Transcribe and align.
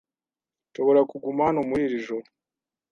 Nshobora 0.69 1.01
kuguma 1.11 1.41
hano 1.47 1.61
muri 1.69 1.81
iri 1.87 2.05
joro? 2.07 2.27